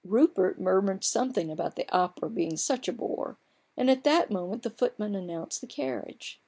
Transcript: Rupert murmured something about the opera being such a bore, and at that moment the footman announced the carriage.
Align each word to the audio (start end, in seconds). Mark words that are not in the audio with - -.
Rupert 0.03 0.59
murmured 0.59 1.03
something 1.03 1.51
about 1.51 1.75
the 1.75 1.87
opera 1.95 2.27
being 2.27 2.57
such 2.57 2.87
a 2.87 2.91
bore, 2.91 3.37
and 3.77 3.87
at 3.87 4.03
that 4.03 4.31
moment 4.31 4.63
the 4.63 4.71
footman 4.71 5.13
announced 5.13 5.61
the 5.61 5.67
carriage. 5.67 6.39